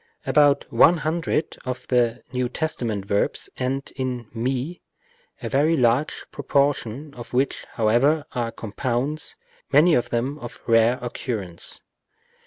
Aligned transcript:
About 0.25 0.65
one 0.73 0.97
hundred 0.97 1.57
of 1.63 1.87
the 1.89 2.23
N. 2.33 2.49
T. 2.49 3.01
verbs 3.05 3.51
end 3.57 3.91
in 3.95 4.25
ju, 4.33 4.77
a 5.43 5.47
very 5.47 5.77
large 5.77 6.25
proportion 6.31 7.13
of 7.13 7.33
which, 7.33 7.65
however, 7.73 8.25
are 8.31 8.51
compounds, 8.51 9.35
many 9.71 9.93
of 9.93 10.09
them 10.09 10.39
of 10.39 10.59
rare 10.65 10.97
occurrence. 11.03 11.83